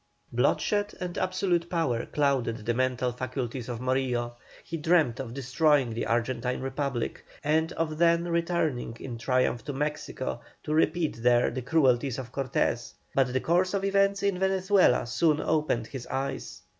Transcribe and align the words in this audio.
Bloodshed 0.31 0.95
and 0.99 1.15
absolute 1.15 1.69
power 1.69 2.07
clouded 2.07 2.65
the 2.65 2.73
mental 2.73 3.11
faculties 3.11 3.69
of 3.69 3.79
Morillo; 3.79 4.33
he 4.63 4.75
dreamed 4.75 5.19
of 5.19 5.35
destroying 5.35 5.93
the 5.93 6.07
Argentine 6.07 6.59
Republic, 6.61 7.23
and 7.43 7.71
of 7.73 7.99
then 7.99 8.27
returning 8.27 8.97
in 8.99 9.19
triumph 9.19 9.63
to 9.65 9.73
Mexico 9.73 10.41
to 10.63 10.73
repeat 10.73 11.21
there 11.21 11.51
the 11.51 11.61
cruelties 11.61 12.17
of 12.17 12.31
Cortes, 12.31 12.95
but 13.13 13.31
the 13.31 13.41
course 13.41 13.75
of 13.75 13.85
events 13.85 14.23
in 14.23 14.39
Venezuela 14.39 15.05
soon 15.05 15.39
opened 15.39 15.85
his 15.85 16.07
eyes. 16.07 16.63